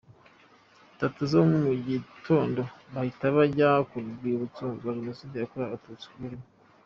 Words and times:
tatu 0.99 1.21
za 1.31 1.39
mugitondo, 1.49 2.61
bahita 2.93 3.25
bajya 3.35 3.69
ku 3.89 3.95
rwibutso 4.07 4.63
rwa 4.77 4.91
Jenoside 4.97 5.35
yakorewe 5.37 5.67
abatutsi 5.67 6.05
ruri. 6.19 6.39